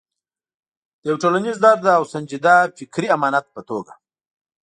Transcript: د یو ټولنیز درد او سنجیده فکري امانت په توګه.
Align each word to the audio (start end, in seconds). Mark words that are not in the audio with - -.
د 1.01 1.03
یو 1.09 1.17
ټولنیز 1.23 1.57
درد 1.65 1.83
او 1.97 2.03
سنجیده 2.13 2.55
فکري 2.77 3.07
امانت 3.15 3.45
په 3.55 3.61
توګه. 3.69 3.93